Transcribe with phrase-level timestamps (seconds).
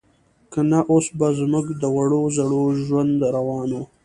[0.51, 3.81] که نه اوس به زموږ د وړو زړو ژوند روان و.